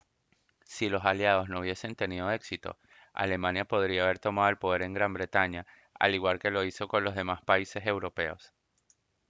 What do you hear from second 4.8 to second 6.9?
en gran bretaña al igual que lo hizo